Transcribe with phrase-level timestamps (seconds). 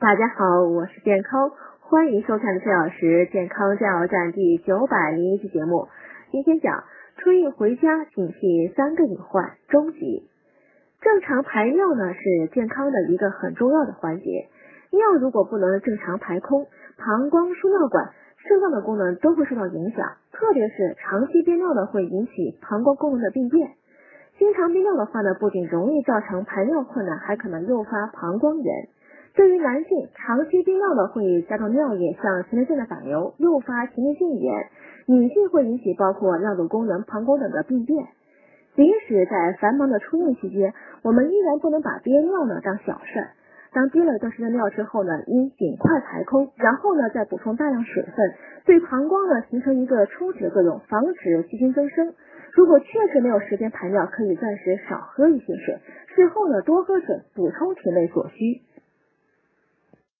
[0.00, 1.50] 大家好，我是健康，
[1.80, 5.88] 欢迎收看四小时健康加油站第九百零一期节目。
[6.30, 6.84] 今天讲
[7.16, 10.30] 春运回家警惕三个隐患，终极。
[11.00, 14.46] 正常排尿呢是健康的一个很重要的环节，
[14.92, 23.72] 尿如果不能正常排空，膀胱、输尿管、肾脏的功能都会受到影响，特别是长期憋尿呢会引起膀胱功能的病变。
[24.38, 28.88] 经常憋尿的话呢，不仅容易造成排尿困难，还可能诱发膀胱炎。
[29.38, 34.66] 对于男性，长期憋尿呢会加重尿液向前列腺的反流，诱发前列腺炎；
[35.06, 38.04] 女性会引起包括尿路功能、膀胱等的病变。
[38.74, 40.74] 即使在繁忙的春运期间，
[41.04, 43.28] 我们依然不能把憋尿呢当小事。
[43.72, 48.34] 当憋了一段时间尿之后呢，应尽快排空，然后呢再补充大量水分，
[48.64, 52.12] 对膀胱呢形成一个冲洗的作用，防止细菌增生。
[52.54, 55.78] 如果确实没有时间排尿，可以暂时少喝一些水，
[56.16, 58.62] 事后呢多喝水，补充体内所需。